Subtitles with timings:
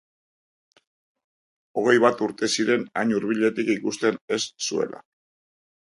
[1.75, 5.09] Hogei bat urte ziren hain hurbiletik ikusten ez zuela.